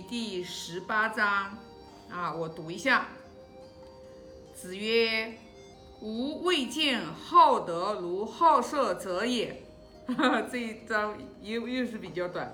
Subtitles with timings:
[0.00, 1.58] 第十八章
[2.08, 3.08] 啊，我读一下。
[4.54, 5.36] 子曰
[6.00, 9.62] ：“吾未见好德如好色者也。
[10.50, 12.52] ”这一章又又是比较短。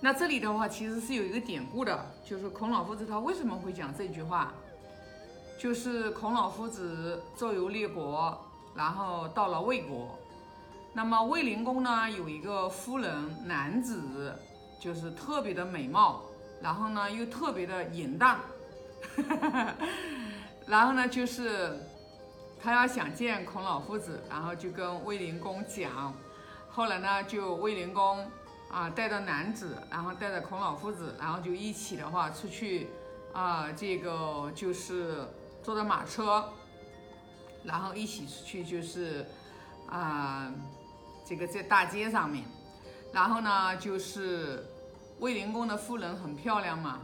[0.00, 4.52] 那这里的话，其实是有一个典故的，就是孔老夫子他为什么会讲这句话？
[5.58, 8.38] 就是孔老夫子周游列国，
[8.74, 10.18] 然后到了魏国。
[10.92, 14.34] 那么卫灵公呢，有一个夫人男子，
[14.80, 16.22] 就是特别的美貌，
[16.62, 18.40] 然后呢又特别的淫荡，
[20.66, 21.78] 然后呢就是
[22.60, 26.14] 他要想见孔老夫子，然后就跟卫灵公讲。
[26.70, 28.28] 后来呢，就卫灵公
[28.70, 32.88] 啊带着男子，然后带着孔老夫子，然后就一起的话出去
[33.32, 35.28] 啊，这个就是
[35.62, 36.48] 坐着马车，
[37.64, 39.26] 然后一起出去就是
[39.88, 40.50] 啊。
[41.22, 42.44] 这个在大街上面，
[43.12, 44.66] 然后呢，就是
[45.20, 47.00] 卫灵公的夫人很漂亮嘛，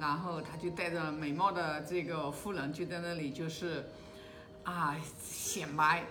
[0.00, 3.84] 然后他就带着美貌的这个夫人就在那里就是
[4.64, 6.04] 啊显摆，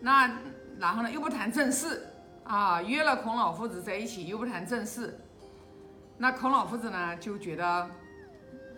[0.00, 0.38] 那
[0.78, 2.06] 然后呢又不谈正事
[2.44, 5.18] 啊，约了孔老夫子在一起又不谈正事，
[6.16, 7.90] 那孔老夫子呢就觉得，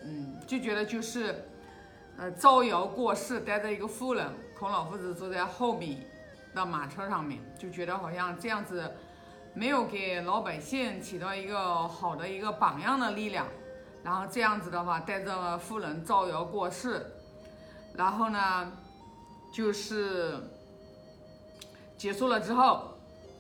[0.02, 1.44] 嗯，就觉得就是
[2.16, 6.00] 呃招摇过市，带着一个夫人，孔老夫子坐在后面。
[6.55, 8.90] 的马车上面，就觉得好像这样子
[9.54, 13.46] 没有给老百姓起到一个好的一个榜样的力量，
[14.05, 17.05] 然后这样子的话带着夫人造谣过世，
[17.94, 18.72] 然后呢
[19.52, 20.38] 就是
[21.96, 22.94] 结束了之后，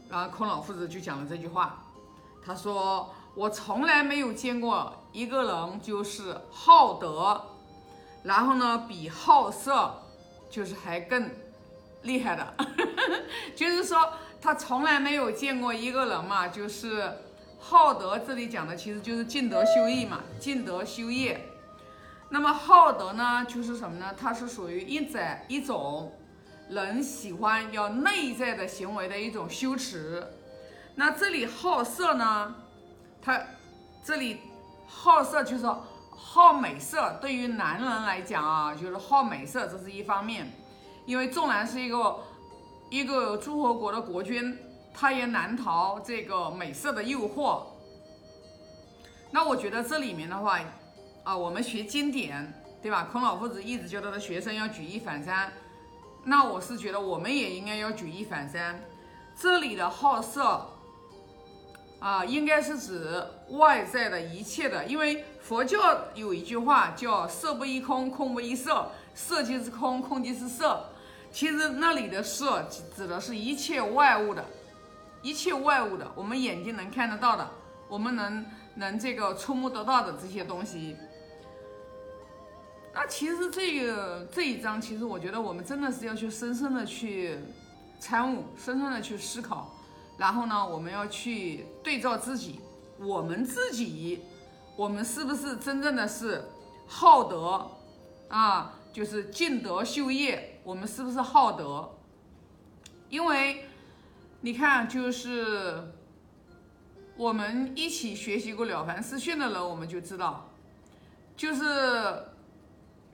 [0.08, 1.84] 然后孔老夫子就讲了这句话，
[2.44, 7.40] 他说我从来没有见过一个人就是好德，
[8.24, 10.02] 然后呢比好色
[10.50, 11.30] 就是还更。
[12.02, 12.54] 厉害的，
[13.56, 13.98] 就是说
[14.40, 17.12] 他从来没有见过一个人嘛，就是
[17.58, 18.18] 好德。
[18.18, 21.44] 这里讲的其实就是尽德修义嘛，尽德修业。
[22.30, 24.14] 那么好德呢，就是什么呢？
[24.16, 26.12] 它是属于一在一种
[26.68, 30.24] 人喜欢要内在的行为的一种修持。
[30.94, 32.54] 那这里好色呢，
[33.22, 33.40] 它
[34.04, 34.40] 这里
[34.86, 35.66] 好色就是
[36.10, 37.18] 好美色。
[37.20, 40.52] 对于男人来讲啊，就是好美色，这是一方面。
[41.06, 42.18] 因为纵然是一个
[42.90, 44.56] 一个诸侯国的国君，
[44.94, 47.62] 他也难逃这个美色的诱惑。
[49.30, 50.58] 那我觉得这里面的话，
[51.22, 52.50] 啊，我们学经典，
[52.80, 53.08] 对吧？
[53.12, 55.52] 孔老夫子一直教他的学生要举一反三，
[56.24, 58.82] 那我是觉得我们也应该要举一反三。
[59.38, 60.66] 这里的好色，
[62.00, 65.78] 啊，应该是指外在的一切的，因为佛教
[66.14, 70.86] 有一句话叫“色不异空，空不异色，色即是空，空即是色”。
[71.30, 74.44] 其实那里的色指的是一切外物的，
[75.22, 77.48] 一切外物的，我们眼睛能看得到的，
[77.88, 78.44] 我们能
[78.74, 80.96] 能这个触摸得到的这些东西。
[82.92, 87.38] 那其实这个这一章，其实我觉得我们真的是要去深深的去
[88.00, 89.72] 参悟，深深的去思考，
[90.16, 92.58] 然后呢，我们要去对照自己，
[92.98, 94.24] 我们自己，
[94.74, 96.42] 我们是不是真正的是
[96.86, 97.70] 好德
[98.28, 98.74] 啊？
[98.98, 101.88] 就是尽德修业，我们是不是好德？
[103.08, 103.64] 因为
[104.40, 105.92] 你看，就是
[107.16, 110.50] 我们一起学习过《了凡四训》的人，我们就知道，
[111.36, 112.24] 就是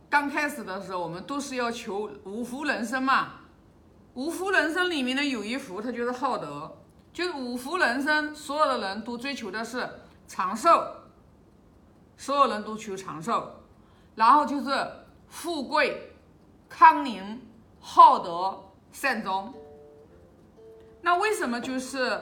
[0.09, 3.41] 刚开始的时候，我们都是要求五福人生嘛。
[4.15, 6.79] 五福人生里面的有一福，它就是好德，
[7.13, 9.87] 就是五福人生，所有的人都追求的是
[10.27, 10.83] 长寿，
[12.17, 13.61] 所有人都求长寿，
[14.15, 15.04] 然后就是。
[15.35, 16.13] 富贵、
[16.69, 17.43] 康宁、
[17.81, 19.53] 好德、善终。
[21.03, 22.21] 那为什么就是，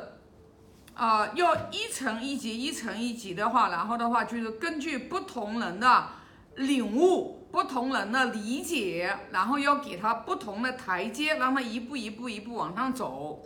[0.94, 6.08] 呃，要一层一级、一层一级的话，然后的话就是根据不同人的
[6.56, 13.42] 领悟、不同人的理解，然后要给他不同的台阶，让他一步一步一步往上走。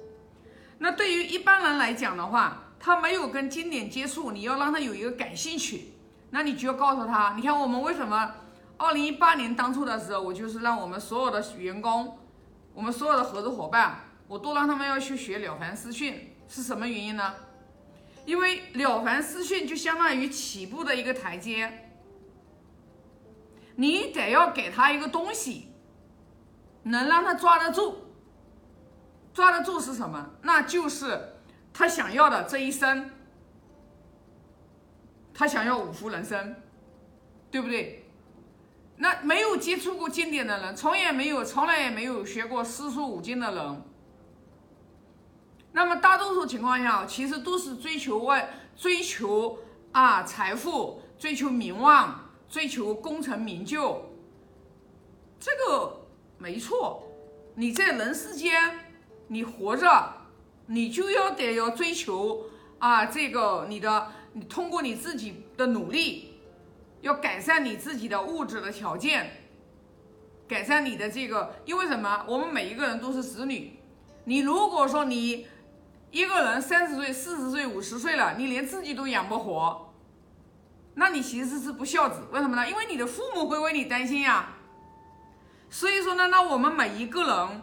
[0.79, 5.93] 那对于一般人来讲的话，他没有跟经典接触，你要让他有一个感兴趣，
[6.31, 8.33] 那你就要告诉他，你看我们为什么？
[8.79, 12.19] 二零一八年当初的时候，我就是让我们所有的员工，
[12.75, 17.35] 我们所有的合作伙伴，我都让他们要去学了凡四训，是什么原因呢？
[18.25, 21.91] 因为了凡四训就相当于起步的一个台阶，
[23.77, 25.73] 你得要给他一个东西，
[26.83, 28.03] 能让他抓得住。
[29.33, 30.31] 抓得住是什么？
[30.43, 31.37] 那就是
[31.73, 33.11] 他想要的这一生，
[35.35, 36.57] 他想要五福人生，
[37.51, 38.06] 对不对？
[38.99, 43.83] 那没有接触过经典的人，从也没有，从来也没有学过四书五经的人，
[45.73, 49.59] 那么大多数情况下，其实都是追求外，追求
[49.93, 54.03] 啊财富，追求名望，追求功成名就，
[55.39, 56.07] 这个
[56.39, 57.03] 没错。
[57.57, 58.87] 你在人世间，
[59.29, 60.13] 你活着，
[60.67, 62.47] 你就要得要追求
[62.79, 66.36] 啊这个你的，你通过你自己的努力，
[67.01, 69.43] 要改善你自己的物质的条件。
[70.49, 72.25] 改善你的这个，因为什么？
[72.29, 73.81] 我们每一个人都是子女。
[74.25, 75.47] 你如果说你
[76.11, 79.93] 一个人三十岁、四十岁、五十岁了，你连自己都养不活，
[80.95, 82.23] 那你其实是不孝子。
[82.31, 82.69] 为什么呢？
[82.69, 84.55] 因为你的父母会为你担心呀。
[85.69, 87.63] 所以说呢，那我们每一个人，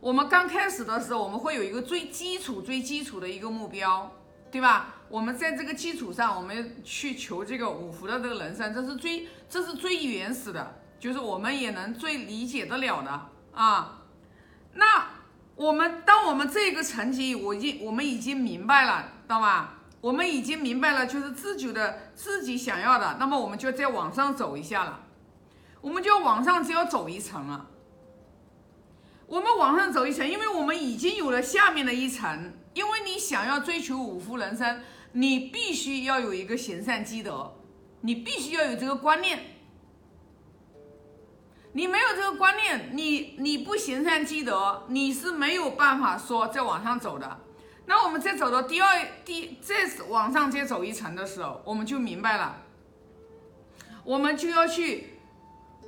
[0.00, 4.10] 我们刚开始的时候，我们会有一个最基础、最基础的一个目标，
[4.54, 4.94] 对吧？
[5.08, 10.76] 我们在这个基础上，我们去求这个五福的这个人生，这是最，这是最原始的。
[11.00, 14.02] 就是我们也能最理解得了的啊。
[14.74, 15.08] 那
[15.56, 19.80] 我们当我们这个层级，我已经我们已经明白了，知道吧？
[20.00, 25.00] 我们已经明白了，就是自己的自己想要的，那么我们就再往上走一下了。
[25.80, 27.66] 我们就往上只要走一层了。
[29.26, 32.52] 我们往上走一层，因为我们已经有了下面的一层。
[32.74, 34.82] 因为你想要追求五福人生，
[35.12, 37.56] 你必须要有一个行善积德，
[38.02, 39.52] 你必须要有这个观念。
[41.72, 47.40] 你没有这个观念，你你不行善积德，你是没有办法说再往上走的。
[47.86, 49.74] 那我们再走到第二第再
[50.08, 52.62] 往上再走一层的时候，我们就明白了，
[54.04, 55.18] 我们就要去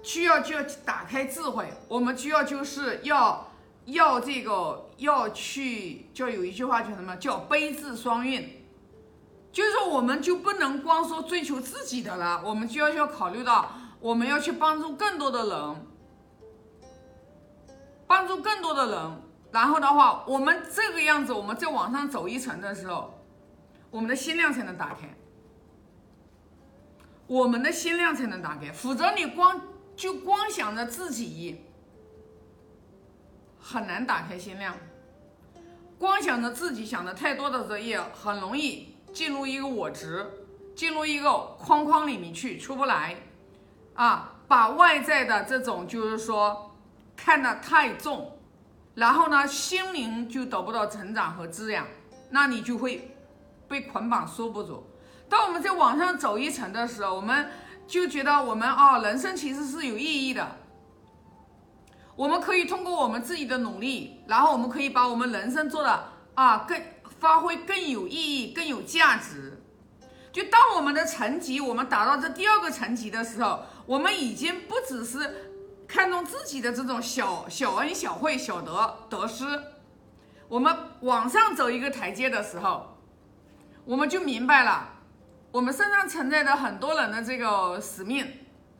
[0.02, 3.52] 需要就要打开智慧，我们就要就是要
[3.86, 7.16] 要这个要去，就有一句话叫什么？
[7.16, 8.64] 叫悲智双运，
[9.50, 13.70] 就是说我们就不能光说追求自己的了，我们就要要考虑到。
[13.98, 15.86] 我们要去帮助更多的人，
[18.06, 23.14] 帮助更多的人，然后的话，我们这个样子，我们再往上走一层的时候，
[23.90, 25.16] 我们的心量才能打开，
[27.26, 29.62] 我们的心量才能打开，否则你光
[29.96, 31.62] 就光想着自己，
[33.68, 34.76] 很难打开心量，
[35.98, 40.24] 光想着自己想的太多的时候，也很容易进入一个我执，
[40.76, 43.16] 进入一个框框里面去，出不来。
[43.94, 46.76] 啊，把外在的这种就是说
[47.16, 48.38] 看得太重，
[48.94, 51.88] 然后呢，心灵就得不到成长和滋养，
[52.30, 53.16] 那你就会
[53.66, 54.86] 被捆绑束缚住。
[55.28, 57.50] 当我们在往上走一层的时候，我们
[57.88, 60.56] 就觉得我们啊，人生其实是有意义的。
[62.16, 66.04] 我们可以通过我们自己的努力，然后我们可以把我们人生做的
[66.34, 66.82] 啊更
[67.20, 69.62] 发挥更有意义、更有价值。
[70.32, 73.60] 就当我们的层级，我们达到这第二个层级的时候。
[73.86, 75.54] 我们已经不只是
[75.86, 79.44] 看重自己的这种小小恩小惠、小得得失，
[80.48, 82.98] 我们往上走一个台阶的时候，
[83.84, 84.88] 我们就明白了，
[85.52, 88.26] 我们身上承载的很多人的这个使命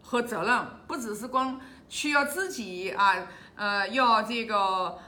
[0.03, 4.99] 和责任，不只是光需要自己啊，呃，要这个。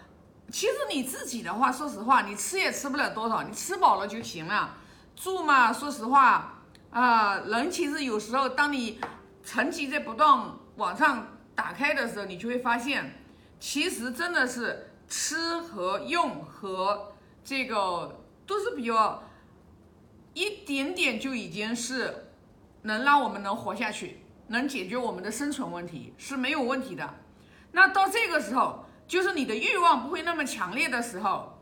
[0.51, 4.77] 其实你自己的话，说实话，你吃也吃不了多少，你吃饱了就行了。
[5.15, 8.99] 住嘛，说实话啊，人其实有时候当你。
[9.45, 13.19] 层级在不断往上打开的时候，你就会发现，
[13.59, 19.23] 其实真的是吃和用和这个都是比较
[20.35, 22.29] 一点点就已经是
[22.83, 27.15] 能让我们能活下去，能解决我们的生存问题是没有问题的。
[27.73, 31.59] 那到这个时候，就是你的欲望不会那么强烈的时候，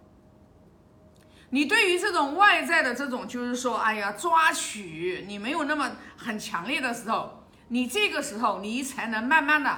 [1.50, 7.44] 你对于这种外在的这种就是说，哎呀抓取，你没有那么很强烈的时候。
[7.68, 9.76] 你这个时候，你才能慢慢的，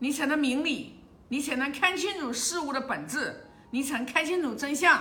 [0.00, 5.00] 你才能明理，你才能看清楚事物的本质，你才能看清楚真相。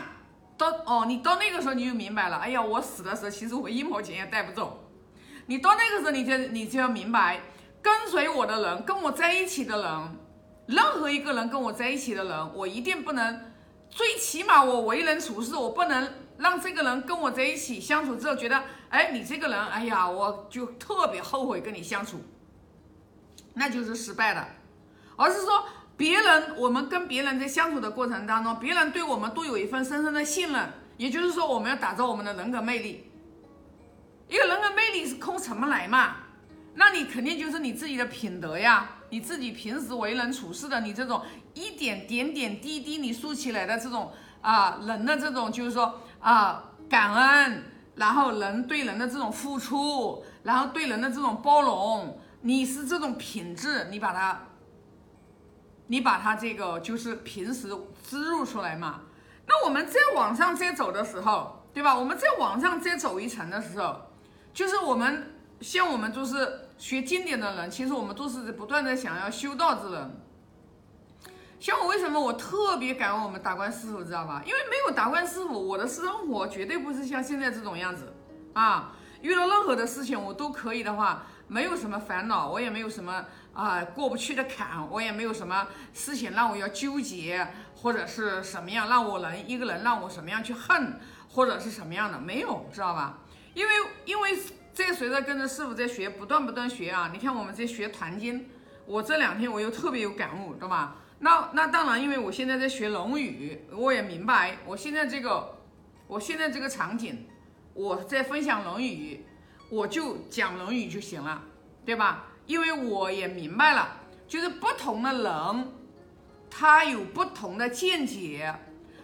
[0.55, 2.37] 到哦，你到那个时候你就明白了。
[2.37, 4.88] 哎呀，我死的时候，其实我一毛钱也带不走。
[5.49, 7.41] 你到那个时候，你就你就要明白，
[7.81, 10.17] 跟随我的人，跟我在一起的人，
[10.67, 13.51] 任何一个人跟我在一起的人，我一定不能，
[13.89, 16.07] 最起码我为人处事，我不能。
[16.37, 22.21] 让这个人跟我在一起相处之后，觉得，哎，你这个人，哎呀，我就特别后悔跟你相处，
[23.55, 24.47] 那就是失败的。
[25.17, 25.65] 而是说，
[25.97, 30.69] 别人我们跟别人在相处的过程当中，别人对我们都有一份深深的信任。
[30.95, 33.08] 也就是说，我们要打造我们的人格魅力。
[34.29, 36.15] 一个人格魅力是靠什么来嘛？
[36.75, 41.21] 那你肯定就是你自己的品德呀，你自己平时为人处事的，你这种
[41.53, 46.01] 一点点点滴滴你竖起来的这种啊人的这种，就是说。
[46.21, 47.63] 啊，感恩，
[47.95, 54.37] 然后人对人的这种付出，然后对人的这种包容，你是这种品质，你把它，
[55.87, 57.69] 你把它这个就是平时
[58.03, 59.03] 植入出来嘛。
[59.47, 61.97] 那我们再往上再走的时候，对吧？
[61.97, 64.08] 我们在往上再走一层的时候，
[64.59, 70.11] 就是我们像我们都是学经典的人，其实我们都是不断的想要修道之人。
[71.61, 74.43] 像我为什么我特别感恩我们达观师傅，知道吧？
[74.45, 78.13] 因为没有达观师傅，我的生活绝对不是像现在这种样子
[78.51, 78.91] 啊。
[79.21, 83.23] 遇到任何的事情，我都可以的话，没有什么烦恼，我也没有什么
[83.53, 87.47] 啊过不去的坎，我也没有什么事情让我要纠结，
[87.77, 90.99] 或者是什么样让我能一个人让我什么样去恨，
[91.29, 93.19] 或者是什么样的，没有，知道吧？
[93.53, 93.73] 因为
[94.05, 94.37] 因为
[94.73, 97.09] 在随着跟着师傅在学，不断不断学啊。
[97.13, 98.49] 你看我们在学团经，
[98.85, 100.95] 我这两天我又特别有感悟，对吧？
[101.19, 105.57] 那那当然，因为我现在在学《论语》，我也明白，我现在这个，
[106.07, 107.27] 我现在这个场景，
[107.73, 109.15] 我在分享《论语》，
[109.69, 111.43] 我就讲《论语》就行了，
[111.85, 112.27] 对吧？
[112.45, 115.73] 因为我也明白了，就是不同的人，
[116.49, 118.55] 他有不同的见解，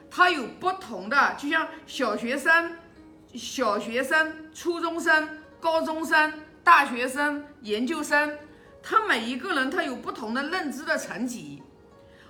[0.10, 2.78] 他有不同的，就像小学生、
[3.38, 8.38] 小学生、初中生、高中生、大学生、研究生，
[8.82, 11.62] 他每一个人他有不同的认知的层级。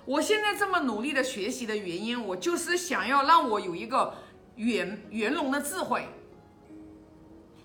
[0.04, 4.14] 我现在这么努力的学习的原因，我就是想要让我有一个
[4.54, 6.08] 圆圆融的智慧，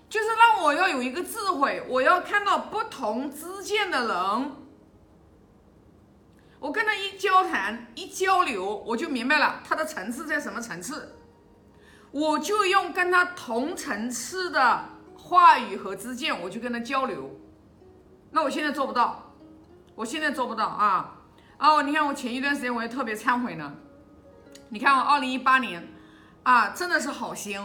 [0.08, 4.52] 就是让我要有一个智慧，我要看到不同之见的人，
[6.58, 11.14] 我跟他一交谈一交流，我就明白了他的层次在什么层次，
[12.12, 14.84] 我就用跟他同层次的
[15.16, 17.38] 话语和之见，我就跟他交流。
[18.30, 19.32] 那我现在做不到，
[19.94, 21.18] 我现在做不到啊。
[21.58, 23.74] 哦，你看我前一段时间我也特别忏悔呢。
[24.68, 25.88] 你看我二零一八年
[26.42, 27.58] 啊，真的是好心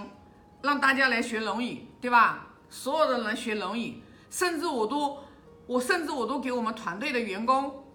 [0.62, 2.48] 让大家来学《龙语》，对吧？
[2.70, 3.90] 所有的人学《龙语》，
[4.30, 5.18] 甚至我都
[5.68, 7.86] 我甚至我都给我们团队的员工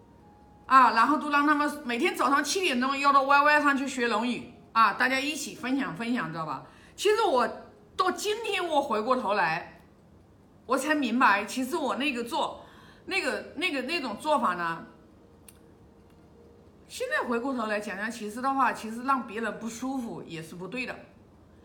[0.66, 4.38] 啊，然后都让他们每天早上七点钟要到 YY 上去学《龙语》
[4.72, 6.66] 啊，大家一起分享分享，知道吧？
[6.96, 7.48] 其实我
[7.96, 9.82] 到今天我回过头来，
[10.66, 12.64] 我才明白，其实我那个做
[13.06, 14.86] 那个那个那种做法呢。
[16.88, 20.94] 现在回过头来讲讲，其实的话，其实让别人不舒服也是不对的，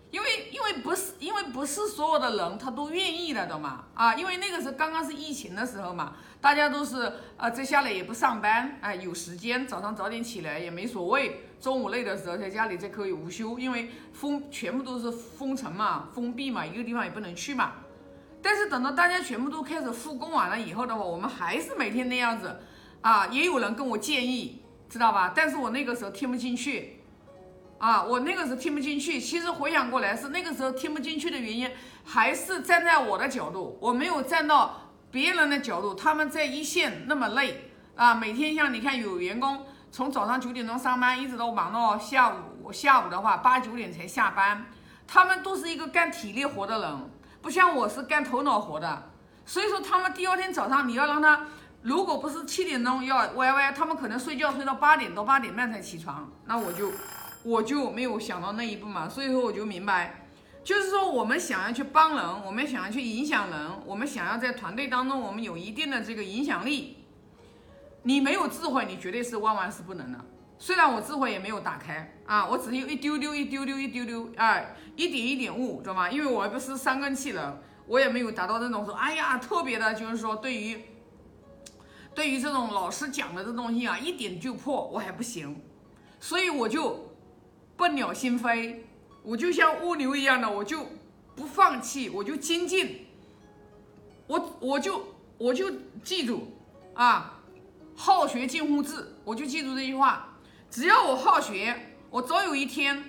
[0.10, 3.86] 因为因为不是因为不是所有的人他都愿意的，懂吗？
[3.94, 17.74] 啊，因为那个时候刚刚是疫情的时候嘛，大家都是啊，在下来也不上班，哎，有时间早上早点起来也没所谓，中午累的时候在家里就可以午休，因为封全部都是封城嘛，封闭嘛，一个地方也不能去嘛。
[18.42, 22.60] 但是等到大家全部都开始复工完了以后的话，我们还是每天那样子，
[23.02, 24.64] 啊，也有人跟我建议。
[24.90, 25.34] 知道吧？
[25.36, 27.02] 但是我那个时候听不进去，
[27.78, 29.20] 啊，我那个时候听不进去。
[29.20, 31.70] 其实回想过来，是那个时候听不进去的原因，
[32.06, 35.94] 还是站在我的角度，我没有站到别人的角度。
[35.94, 44.66] 他们在一线那么累啊，每天像你看，有员工从早上九点钟上班，一直都忙到下午，下午的话八九点才下班。
[45.08, 47.10] 他们都是一个干体力活的人，
[47.42, 49.12] 不像我是干头脑活的。
[49.46, 51.48] 所以说，他们第二天早上你要让他。
[51.84, 56.92] 如果不是七点钟要 YY，他们可能睡觉睡到八点到八点半才起床，那我就
[57.46, 59.08] 我就没有想到那一步嘛。
[59.08, 60.26] 所以说我就明白，
[60.64, 66.97] 就是说我们想要去帮人，我们想要去影响人，我们想要在团队当中我们有一定的这个影响力。
[68.08, 70.26] 你没有智慧，你绝对是万万是不能的。
[70.58, 76.10] 虽然我智慧也没有打开啊，我只有一丢丢一丢丢一丢丢，哎，一点一点悟，知道吗？
[76.10, 80.82] 因为我不是三根气人，我也没有达到那种说，哎呀，特别的，就是说对于。
[82.16, 85.62] 对于这种老师讲的这东西啊，一点就破，我还不行，
[86.20, 87.14] 所以我就
[87.76, 88.86] 笨鸟心飞，
[89.22, 90.84] 我就像蜗牛一样的，我就
[91.36, 93.06] 不放弃，我就精进，
[94.26, 95.70] 我我就我就
[96.04, 96.58] 记住
[96.96, 97.37] 啊，
[98.00, 100.38] 好学近乎智，我就记住这句话，
[100.70, 103.04] 只要我好学，我总有一天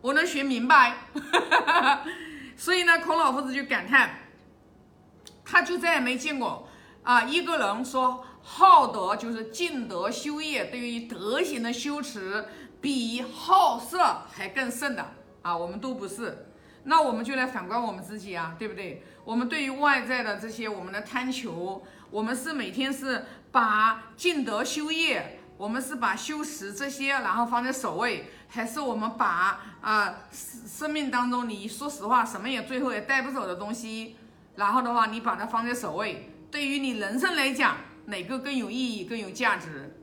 [0.00, 0.96] 我能学明白。
[2.58, 4.18] 所以呢，孔老夫子就感叹，
[5.44, 6.68] 他就再也没见过。
[7.04, 12.44] 啊，一个人说好德就是尽德修业，对于德行的修持，
[12.80, 15.56] 比好色还更甚的啊！
[15.56, 16.51] 我们都不是，
[16.84, 19.02] 那我们就来反观我们自己啊，对不对？
[19.24, 34.16] 我们对于外在的这些我们的贪求，我们是每天是把尽德修业，我们是把修持这些然后放在首位，还是我们把啊生生命当中你说实话什么也最后也带不走的东西，
[34.56, 36.30] 然后的话你把它放在首位？
[36.50, 39.96] 对于你人生来讲，哪个更有意义、更有价值？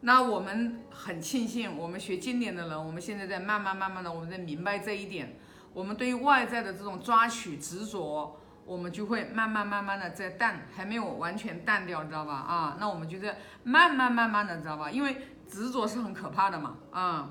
[0.00, 5.36] 那我们很庆幸，我们学经典的人，我们现在在慢慢、慢慢的，我们在明白这一点。
[5.72, 12.34] 我们对于外在的这种抓取、执着，我们就会慢慢、慢慢的在淡，还没有完全淡掉，知道吧？
[12.34, 14.90] 啊，那我们就在慢慢、慢慢的，知道吧？
[14.90, 15.16] 因为
[15.48, 17.30] 执着是很可怕的嘛，啊。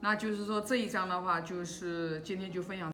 [0.00, 2.86] 那就是说这一章的话，就是今天就分享。